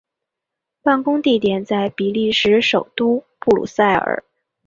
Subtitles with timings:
[0.81, 4.23] 办公地点在比利时首都布鲁塞尔。